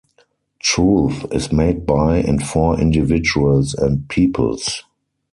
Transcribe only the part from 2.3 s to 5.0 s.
for individuals and peoples.